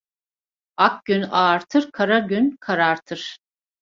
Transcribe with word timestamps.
Ak 0.77 1.05
gün 1.05 1.21
ağartır, 1.21 1.91
kara 1.91 2.19
gün 2.19 2.55
karartır. 2.59 3.37